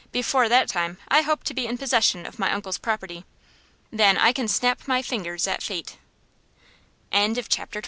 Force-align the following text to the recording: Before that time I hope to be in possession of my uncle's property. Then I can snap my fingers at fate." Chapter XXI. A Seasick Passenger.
Before 0.11 0.49
that 0.49 0.67
time 0.67 0.97
I 1.09 1.21
hope 1.21 1.43
to 1.43 1.53
be 1.53 1.67
in 1.67 1.77
possession 1.77 2.25
of 2.25 2.39
my 2.39 2.51
uncle's 2.51 2.79
property. 2.79 3.23
Then 3.91 4.17
I 4.17 4.33
can 4.33 4.47
snap 4.47 4.87
my 4.87 5.03
fingers 5.03 5.47
at 5.47 5.61
fate." 5.61 5.97
Chapter 7.11 7.19
XXI. 7.19 7.27
A 7.33 7.35
Seasick 7.35 7.49
Passenger. 7.51 7.79